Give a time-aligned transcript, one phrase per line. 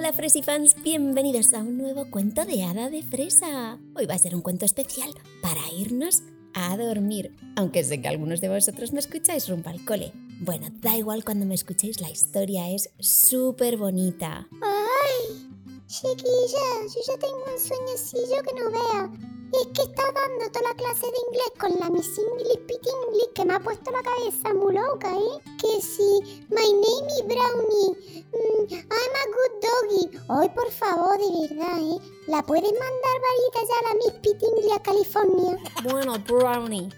[0.00, 3.78] Hola Fresifans, bienvenidos a un nuevo cuento de hada de fresa.
[3.94, 5.10] Hoy va a ser un cuento especial
[5.42, 6.22] para irnos
[6.54, 10.12] a dormir, aunque sé que algunos de vosotros me escucháis rumbo al cole.
[10.40, 14.48] Bueno, da igual cuando me escuchéis, la historia es súper bonita.
[14.62, 15.50] ¡Ay!
[15.86, 19.29] Chiquilla, yo ya tengo un sueñecillo que no vea.
[19.52, 23.44] Es que está dando toda la clase de inglés con la Miss English English que
[23.44, 25.42] me ha puesto la cabeza muy loca, ¿eh?
[25.60, 30.18] Que si, my name is Brownie, mm, I'm a good doggy.
[30.28, 31.98] Ay, por favor, de verdad, ¿eh?
[32.28, 35.58] ¿La puedes mandar varita ya a la Miss English a California?
[35.90, 36.88] Bueno, Brownie,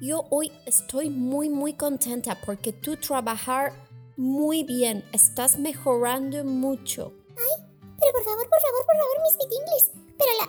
[0.00, 3.72] yo hoy estoy muy, muy contenta porque tú trabajar
[4.16, 7.12] muy bien, estás mejorando mucho.
[7.36, 7.64] Ay,
[7.98, 10.48] pero por favor, por favor, por favor, Miss English pero la,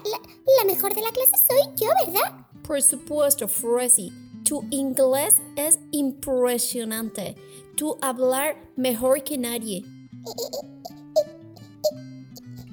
[0.58, 2.46] la, mejor de la clase soy yo, ¿verdad?
[2.64, 4.12] Por supuesto, Fresy.
[4.44, 7.36] Tu inglés es impresionante.
[7.76, 9.78] Tu hablar mejor que nadie.
[9.78, 9.94] ¿Y,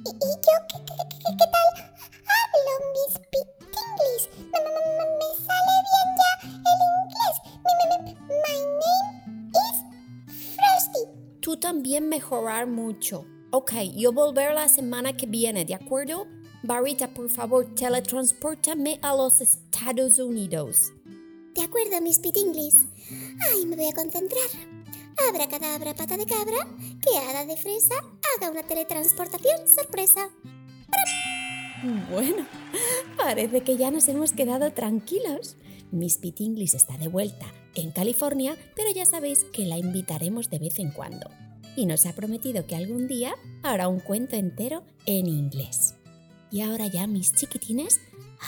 [0.05, 0.79] yo qué,
[1.37, 1.69] tal
[2.31, 4.25] hablo, Miss English?
[4.53, 6.31] Me, me, sale bien ya
[6.71, 7.37] el inglés.
[8.29, 9.77] my name is
[10.55, 11.05] Frosty.
[11.41, 13.27] Tú también mejorar mucho.
[13.51, 16.27] Ok, yo volver la semana que viene, ¿de acuerdo?
[16.67, 20.95] Barita, por favor, teletransportame a los Estados Unidos.
[21.55, 22.75] De acuerdo, Miss Pitinglis.
[23.53, 24.49] Ay, me voy a concentrar.
[25.29, 26.67] Abra cadabra, pata de cabra,
[27.03, 27.97] que hada de fresa
[28.35, 30.31] haga una teletransportación sorpresa.
[32.11, 32.47] Bueno,
[33.19, 35.57] parece que ya nos hemos quedado tranquilos.
[35.91, 40.79] Miss Pitinglis está de vuelta en California, pero ya sabéis que la invitaremos de vez
[40.79, 41.29] en cuando.
[41.77, 45.97] Y nos ha prometido que algún día hará un cuento entero en inglés.
[46.55, 48.01] Y ahora ya, mis chiquitines,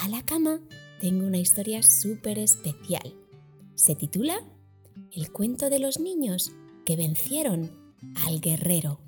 [0.05, 0.61] a la cama.
[1.01, 3.13] Tengo una historia súper especial.
[3.75, 4.39] Se titula
[5.11, 6.53] El cuento de los niños
[6.85, 7.69] que vencieron
[8.25, 9.01] al guerrero.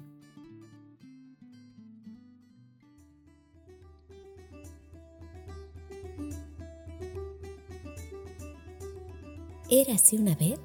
[9.70, 10.58] Érase una vez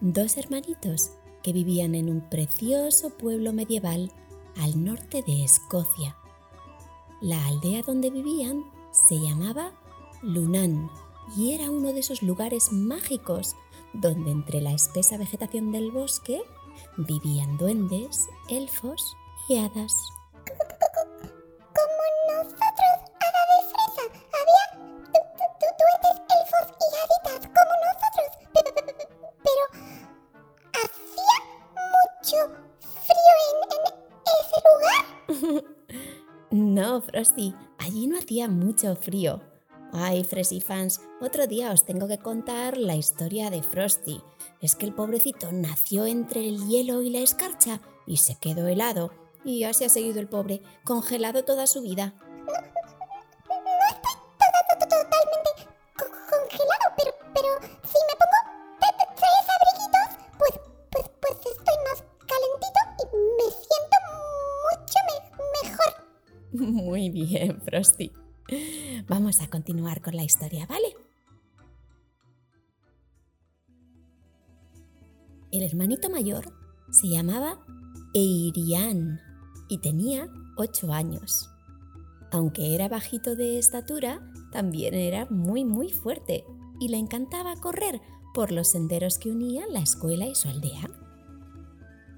[0.00, 1.10] dos hermanitos
[1.42, 4.12] que vivían en un precioso pueblo medieval
[4.54, 6.21] al norte de Escocia.
[7.22, 9.72] La aldea donde vivían se llamaba
[10.22, 10.90] Lunan
[11.36, 13.54] y era uno de esos lugares mágicos
[13.92, 16.42] donde entre la espesa vegetación del bosque
[16.96, 19.16] vivían duendes, elfos
[19.48, 20.08] y hadas.
[36.52, 39.40] No, Frosty, allí no hacía mucho frío.
[39.90, 44.20] Ay, Frosty fans, otro día os tengo que contar la historia de Frosty.
[44.60, 49.12] Es que el pobrecito nació entre el hielo y la escarcha y se quedó helado.
[49.46, 52.12] Y así ha seguido el pobre, congelado toda su vida.
[66.52, 68.12] Muy bien, Frosty.
[69.08, 70.94] Vamos a continuar con la historia, ¿vale?
[75.50, 76.52] El hermanito mayor
[76.90, 77.64] se llamaba
[78.14, 79.20] Eirian
[79.68, 81.48] y tenía ocho años.
[82.30, 84.20] Aunque era bajito de estatura,
[84.50, 86.44] también era muy muy fuerte
[86.80, 88.00] y le encantaba correr
[88.34, 90.90] por los senderos que unían la escuela y su aldea.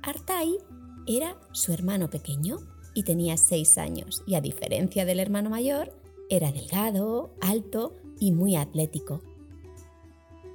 [0.02, 0.58] Artai
[1.06, 5.92] era su hermano pequeño y tenía seis años y a diferencia del hermano mayor,
[6.30, 9.20] era delgado, alto y muy atlético.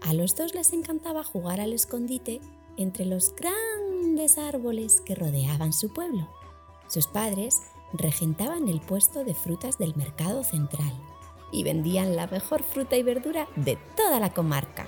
[0.01, 2.39] A los dos les encantaba jugar al escondite
[2.77, 6.29] entre los grandes árboles que rodeaban su pueblo.
[6.88, 7.59] Sus padres
[7.94, 10.94] regentaban el puesto de frutas del mercado central
[11.51, 14.88] y vendían la mejor fruta y verdura de toda la comarca.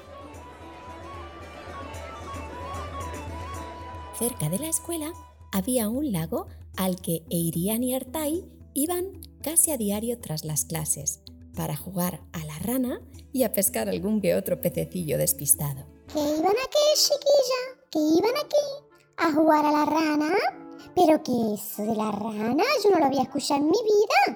[4.17, 5.13] Cerca de la escuela
[5.51, 6.47] había un lago
[6.77, 11.21] al que Eirian y Artai iban casi a diario tras las clases,
[11.55, 13.01] para jugar a la rana
[13.33, 15.85] y a pescar algún que otro pececillo despistado.
[16.13, 17.61] ¿Que iban aquí, chiquilla?
[17.89, 18.87] ¿Que iban aquí
[19.17, 20.33] a jugar a la rana?
[20.95, 24.15] Pero que eso de la rana yo no lo había escuchado en mi vida.
[24.27, 24.35] Ay,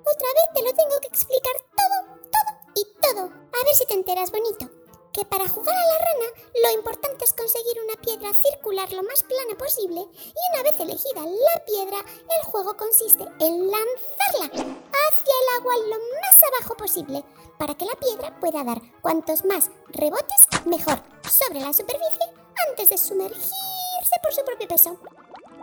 [0.00, 3.24] otra vez te lo tengo que explicar todo, todo y todo.
[3.24, 4.81] A ver si te enteras bonito
[5.12, 6.28] que para jugar a la rana
[6.62, 11.20] lo importante es conseguir una piedra circular lo más plana posible y una vez elegida
[11.20, 17.24] la piedra, el juego consiste en lanzarla hacia el agua lo más abajo posible
[17.58, 22.26] para que la piedra pueda dar cuantos más rebotes mejor sobre la superficie
[22.68, 24.98] antes de sumergirse por su propio peso.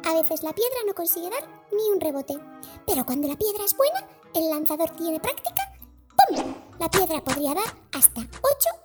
[0.05, 2.35] A veces la piedra no consigue dar ni un rebote.
[2.87, 5.61] Pero cuando la piedra es buena, el lanzador tiene práctica,
[6.27, 6.58] ¡pum!
[6.79, 8.29] La piedra podría dar hasta 8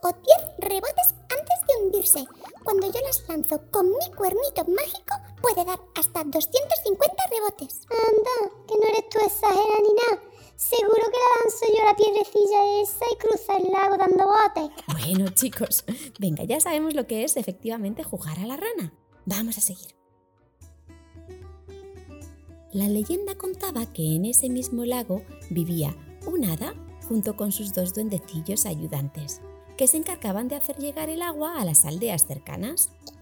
[0.03, 2.25] o 10 rebotes antes de hundirse.
[2.65, 7.87] Cuando yo las lanzo con mi cuernito mágico, puede dar hasta 250 rebotes.
[7.89, 10.23] Anda, que no eres tú exagera ni nada.
[10.57, 14.85] Seguro que la lanzo yo la piedrecilla esa y cruza el lago dando botes.
[14.89, 15.85] Bueno, chicos,
[16.19, 18.93] venga, ya sabemos lo que es efectivamente jugar a la rana.
[19.25, 19.95] Vamos a seguir.
[22.73, 25.97] La leyenda contaba que en ese mismo lago vivía
[26.27, 26.75] un hada
[27.09, 29.41] junto con sus dos duendecillos ayudantes,
[29.77, 32.91] que se encargaban de hacer llegar el agua a las aldeas cercanas.
[33.03, 33.15] ¿Y,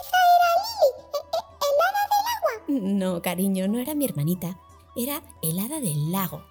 [0.00, 1.10] esa era Lily,
[1.68, 2.94] el hada del agua?
[2.94, 4.58] No, cariño, no era mi hermanita,
[4.96, 6.42] era el hada del lago.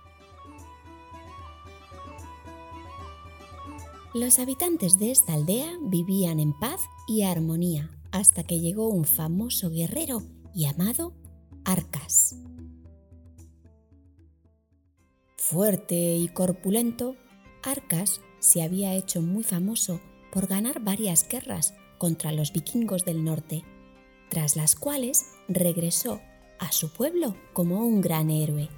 [4.13, 9.69] Los habitantes de esta aldea vivían en paz y armonía hasta que llegó un famoso
[9.69, 10.21] guerrero
[10.53, 11.13] llamado
[11.63, 12.35] Arcas.
[15.51, 17.17] Fuerte y corpulento,
[17.61, 19.99] Arcas se había hecho muy famoso
[20.31, 23.65] por ganar varias guerras contra los vikingos del norte,
[24.29, 26.21] tras las cuales regresó
[26.57, 28.69] a su pueblo como un gran héroe.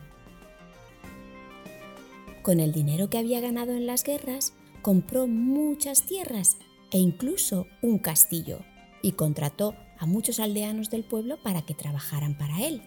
[2.42, 6.58] Con el dinero que había ganado en las guerras, compró muchas tierras
[6.90, 8.62] e incluso un castillo
[9.04, 12.82] y contrató a muchos aldeanos del pueblo para que trabajaran para él.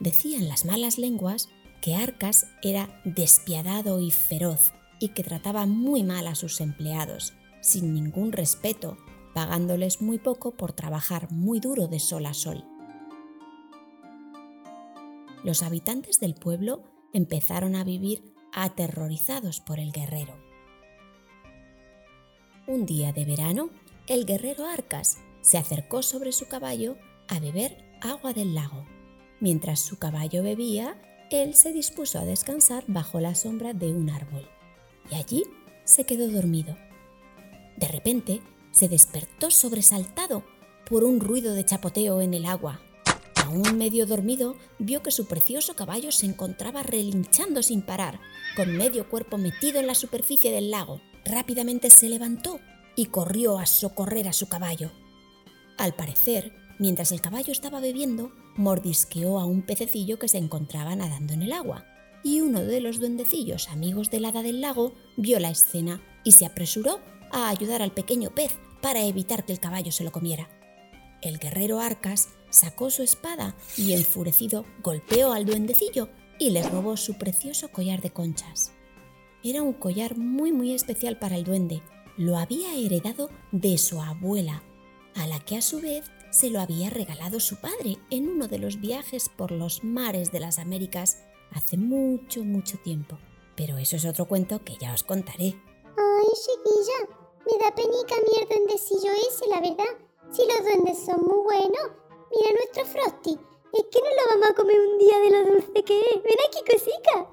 [0.00, 1.48] Decían las malas lenguas
[1.80, 7.94] que Arcas era despiadado y feroz y que trataba muy mal a sus empleados, sin
[7.94, 8.96] ningún respeto,
[9.34, 12.64] pagándoles muy poco por trabajar muy duro de sol a sol.
[15.44, 16.82] Los habitantes del pueblo
[17.12, 20.34] empezaron a vivir aterrorizados por el guerrero.
[22.66, 23.70] Un día de verano,
[24.08, 26.96] el guerrero Arcas se acercó sobre su caballo
[27.28, 28.95] a beber agua del lago.
[29.40, 30.96] Mientras su caballo bebía,
[31.30, 34.48] él se dispuso a descansar bajo la sombra de un árbol.
[35.10, 35.44] Y allí
[35.84, 36.76] se quedó dormido.
[37.76, 38.40] De repente,
[38.70, 40.44] se despertó sobresaltado
[40.88, 42.80] por un ruido de chapoteo en el agua.
[43.44, 48.20] Aún medio dormido, vio que su precioso caballo se encontraba relinchando sin parar,
[48.56, 51.00] con medio cuerpo metido en la superficie del lago.
[51.24, 52.60] Rápidamente se levantó
[52.96, 54.90] y corrió a socorrer a su caballo.
[55.78, 61.34] Al parecer, mientras el caballo estaba bebiendo, mordisqueó a un pececillo que se encontraba nadando
[61.34, 61.84] en el agua.
[62.22, 66.46] Y uno de los duendecillos amigos del hada del lago vio la escena y se
[66.46, 67.00] apresuró
[67.30, 70.48] a ayudar al pequeño pez para evitar que el caballo se lo comiera.
[71.22, 76.08] El guerrero Arcas sacó su espada y enfurecido golpeó al duendecillo
[76.38, 78.72] y le robó su precioso collar de conchas.
[79.42, 81.82] Era un collar muy muy especial para el duende,
[82.16, 84.62] lo había heredado de su abuela,
[85.14, 86.04] a la que a su vez
[86.36, 90.40] se lo había regalado su padre en uno de los viajes por los mares de
[90.40, 93.16] las Américas hace mucho, mucho tiempo.
[93.56, 95.54] Pero eso es otro cuento que ya os contaré.
[95.96, 97.08] Ay, chiquilla,
[97.46, 99.96] me da penica mi el duendecillo ese, la verdad.
[100.30, 101.92] Si los duendes son muy buenos,
[102.30, 103.38] mira nuestro Frosty.
[103.72, 106.22] Es que no lo vamos a comer un día de lo dulce que es.
[106.22, 107.30] Ven aquí, cosica.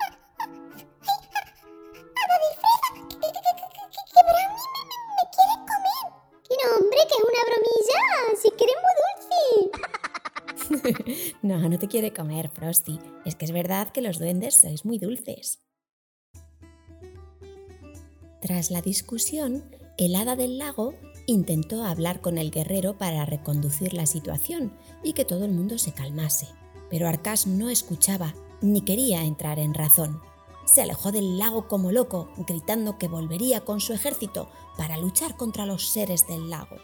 [6.72, 7.93] hombre, que es una bromilla.
[11.44, 13.00] No, no te quiere comer, Frosty.
[13.26, 15.60] Es que es verdad que los duendes sois muy dulces.
[18.42, 19.64] Tras la discusión,
[19.98, 20.96] el hada del lago
[21.28, 24.74] intentó hablar con el guerrero para reconducir la situación
[25.04, 26.48] y que todo el mundo se calmase.
[26.90, 30.20] Pero Arcas no escuchaba ni quería entrar en razón
[30.66, 35.66] se alejó del lago como loco, gritando que volvería con su ejército para luchar contra
[35.66, 36.78] los seres del lago.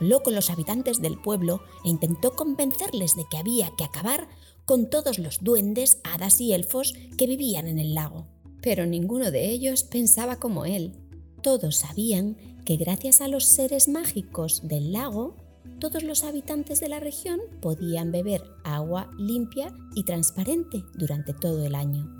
[0.00, 4.28] Habló con los habitantes del pueblo e intentó convencerles de que había que acabar
[4.64, 8.26] con todos los duendes, hadas y elfos que vivían en el lago.
[8.62, 10.92] Pero ninguno de ellos pensaba como él.
[11.42, 15.36] Todos sabían que gracias a los seres mágicos del lago,
[15.80, 21.74] todos los habitantes de la región podían beber agua limpia y transparente durante todo el
[21.74, 22.19] año.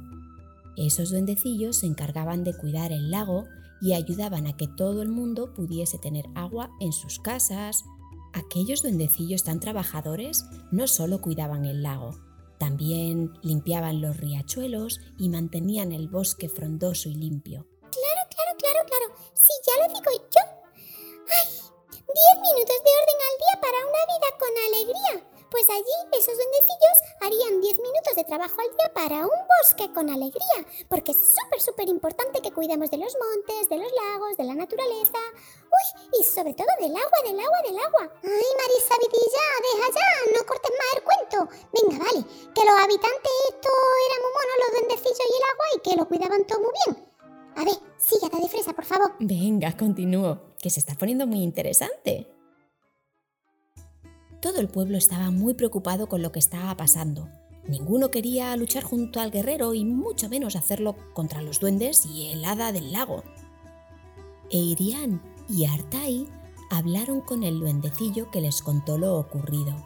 [0.76, 3.44] Esos duendecillos se encargaban de cuidar el lago
[3.80, 7.84] y ayudaban a que todo el mundo pudiese tener agua en sus casas.
[8.32, 12.18] Aquellos duendecillos tan trabajadores no solo cuidaban el lago,
[12.60, 17.66] también limpiaban los riachuelos y mantenían el bosque frondoso y limpio.
[17.80, 19.06] Claro, claro, claro, claro.
[19.32, 20.60] Si ya lo digo yo,
[21.24, 25.39] 10 minutos de orden al día para una vida con alegría.
[25.50, 30.08] Pues allí esos duendecillos harían 10 minutos de trabajo al día para un bosque con
[30.08, 34.44] alegría, porque es súper, súper importante que cuidemos de los montes, de los lagos, de
[34.44, 35.18] la naturaleza.
[35.66, 38.04] Uy, y sobre todo del agua, del agua, del agua.
[38.22, 41.38] Ay, Marisa Vidilla, deja ya, no cortes más el cuento.
[41.74, 42.22] Venga, vale,
[42.54, 46.06] que los habitantes estos eran muy monos, los duendecillos y el agua, y que lo
[46.06, 47.10] cuidaban todo muy bien.
[47.56, 49.16] A ver, sígate de fresa, por favor.
[49.18, 52.39] Venga, continúo, que se está poniendo muy interesante.
[54.40, 57.28] Todo el pueblo estaba muy preocupado con lo que estaba pasando.
[57.68, 62.44] Ninguno quería luchar junto al guerrero y mucho menos hacerlo contra los duendes y el
[62.46, 63.22] hada del lago.
[64.50, 66.26] Eirian y Artai
[66.70, 69.76] hablaron con el duendecillo que les contó lo ocurrido.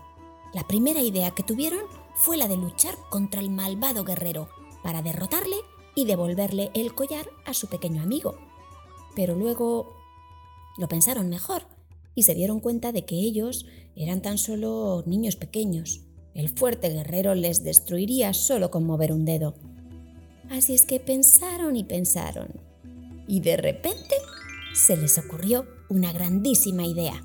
[0.53, 1.83] La primera idea que tuvieron
[2.15, 4.49] fue la de luchar contra el malvado guerrero
[4.85, 5.57] para derrotarle
[5.97, 8.37] y devolverle el collar a su pequeño amigo.
[9.17, 9.97] Pero luego
[10.77, 11.74] lo pensaron mejor
[12.15, 13.67] y se dieron cuenta de que ellos
[13.97, 16.03] eran tan solo niños pequeños.
[16.35, 19.55] El fuerte guerrero les destruiría solo con mover un dedo.
[20.51, 22.49] Así es que pensaron y pensaron.
[23.27, 24.15] Y de repente
[24.75, 27.23] se les ocurrió una grandísima idea.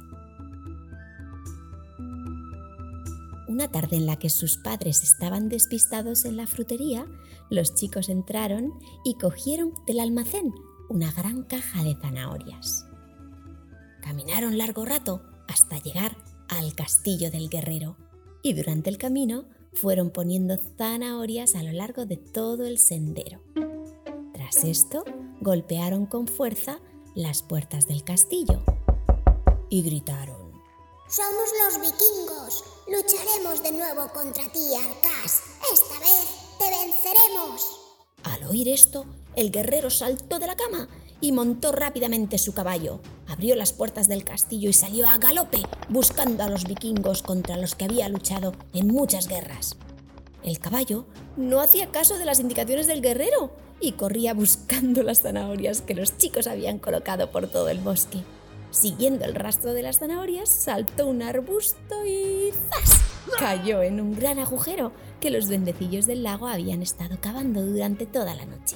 [3.48, 7.08] Una tarde en la que sus padres estaban despistados en la frutería,
[7.50, 8.72] los chicos entraron
[9.04, 10.54] y cogieron del almacén
[10.88, 12.89] una gran caja de zanahorias.
[14.02, 17.98] Caminaron largo rato hasta llegar al castillo del guerrero
[18.42, 23.42] y durante el camino fueron poniendo zanahorias a lo largo de todo el sendero.
[24.34, 25.04] Tras esto,
[25.42, 26.80] golpearon con fuerza
[27.16, 28.64] las puertas del castillo
[29.70, 30.50] y gritaron.
[31.08, 32.64] Somos los vikingos.
[32.88, 35.42] Lucharemos de nuevo contra ti, Arcas.
[35.74, 36.28] Esta vez
[36.58, 37.80] te venceremos.
[38.24, 40.88] Al oír esto, el guerrero saltó de la cama
[41.22, 43.00] y montó rápidamente su caballo.
[43.28, 47.76] Abrió las puertas del castillo y salió a galope, buscando a los vikingos contra los
[47.76, 49.76] que había luchado en muchas guerras.
[50.44, 55.82] El caballo no hacía caso de las indicaciones del guerrero y corría buscando las zanahorias
[55.82, 58.20] que los chicos habían colocado por todo el bosque.
[58.72, 63.00] Siguiendo el rastro de las zanahorias, saltó un arbusto y ¡zas!
[63.40, 68.36] cayó en un gran agujero que los duendecillos del lago habían estado cavando durante toda
[68.36, 68.76] la noche.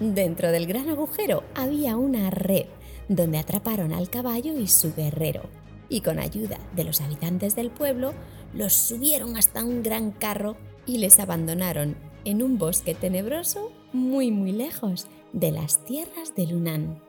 [0.00, 2.66] Dentro del gran agujero había una red
[3.08, 5.42] donde atraparon al caballo y su guerrero,
[5.88, 8.12] y con ayuda de los habitantes del pueblo
[8.52, 14.52] los subieron hasta un gran carro y les abandonaron en un bosque tenebroso muy muy
[14.52, 17.00] lejos de las tierras de Lunan.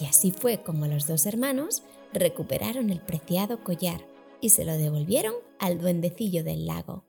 [0.00, 1.82] Y así fue como los dos hermanos
[2.14, 4.06] recuperaron el preciado collar
[4.40, 7.04] y se lo devolvieron al duendecillo del lago.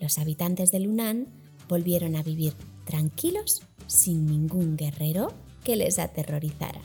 [0.00, 1.28] Los habitantes de Lunan
[1.68, 2.54] volvieron a vivir
[2.86, 6.80] tranquilos sin ningún guerrero que les aterrorizara.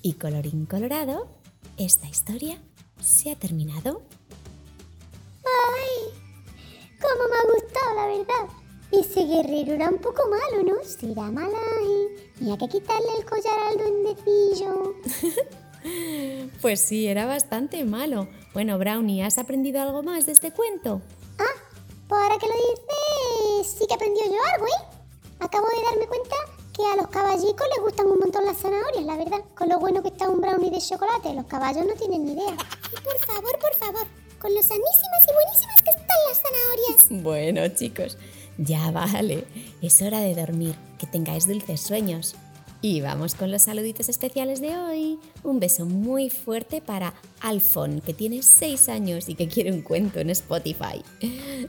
[0.00, 1.28] Y colorín colorado,
[1.76, 2.58] esta historia
[3.00, 4.02] se ha terminado.
[5.44, 6.14] ¡Ay!
[7.00, 8.54] ¡Cómo me ha gustado, la verdad!
[8.92, 10.84] Ese guerrero era un poco malo, ¿no?
[10.84, 11.58] Será mala
[12.40, 14.94] y hay que quitarle el collar al duendecillo.
[16.62, 18.28] pues sí, era bastante malo.
[18.52, 21.02] Bueno, Brownie, ¿has aprendido algo más de este cuento?
[21.38, 21.60] Ah,
[22.08, 24.93] pues ahora que lo dices, sí que aprendió yo algo, ¿eh?
[25.44, 26.36] Acabo de darme cuenta
[26.74, 29.40] que a los caballicos les gustan un montón las zanahorias, la verdad.
[29.54, 32.56] Con lo bueno que está un brownie de chocolate, los caballos no tienen ni idea.
[32.56, 34.06] por favor, por favor,
[34.40, 37.22] con lo sanísimas y buenísimas que están las zanahorias.
[37.22, 38.16] Bueno, chicos,
[38.56, 39.44] ya vale,
[39.82, 42.36] es hora de dormir, que tengáis dulces sueños.
[42.84, 45.18] Y vamos con los saluditos especiales de hoy.
[45.42, 50.20] Un beso muy fuerte para Alfon, que tiene 6 años y que quiere un cuento
[50.20, 51.02] en Spotify.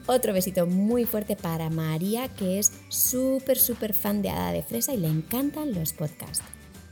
[0.07, 4.93] Otro besito muy fuerte para María, que es súper, súper fan de Hada de Fresa
[4.93, 6.43] y le encantan los podcasts.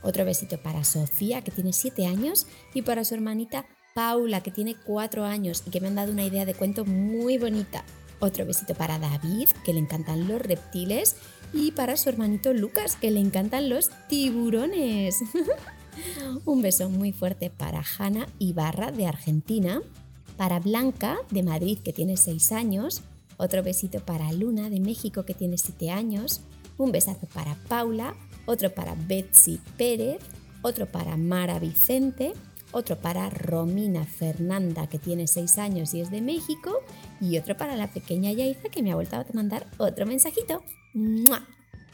[0.02, 4.74] Otro besito para Sofía, que tiene 7 años, y para su hermanita Paula, que tiene
[4.86, 7.84] 4 años y que me han dado una idea de cuento muy bonita.
[8.20, 11.16] Otro besito para David, que le encantan los reptiles
[11.54, 15.16] y para su hermanito Lucas, que le encantan los tiburones.
[16.44, 19.80] Un beso muy fuerte para Hanna Ibarra de Argentina,
[20.36, 23.02] para Blanca de Madrid que tiene 6 años,
[23.36, 26.40] otro besito para Luna de México que tiene 7 años,
[26.76, 30.18] un besazo para Paula, otro para Betsy Pérez,
[30.62, 32.32] otro para Mara Vicente,
[32.74, 36.80] otro para Romina Fernanda que tiene 6 años y es de México
[37.20, 40.62] y otro para la pequeña Yaiza que me ha vuelto a mandar otro mensajito.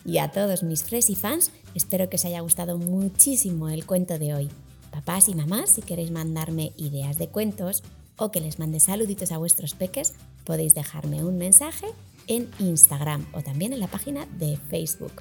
[0.04, 4.34] Y a todos mis Fresi fans, espero que os haya gustado muchísimo el cuento de
[4.34, 4.50] hoy.
[4.90, 7.82] Papás y mamás, si queréis mandarme ideas de cuentos
[8.16, 11.86] o que les mande saluditos a vuestros peques, podéis dejarme un mensaje
[12.26, 15.12] en Instagram o también en la página de Facebook.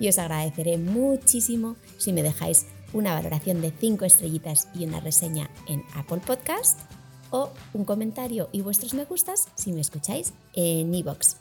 [0.00, 5.50] Y os agradeceré muchísimo si me dejáis una valoración de 5 estrellitas y una reseña
[5.68, 6.78] en Apple Podcast
[7.30, 11.36] o un comentario y vuestros me gustas si me escucháis en iVoox.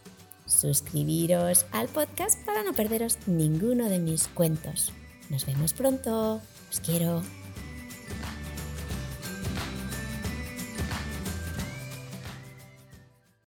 [0.45, 4.91] Suscribiros al podcast para no perderos ninguno de mis cuentos.
[5.29, 6.41] Nos vemos pronto.
[6.69, 7.21] Os quiero.